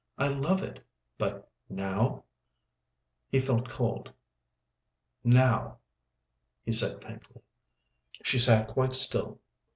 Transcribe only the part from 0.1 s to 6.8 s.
I love it, but now—" He felt cold. "Now?" he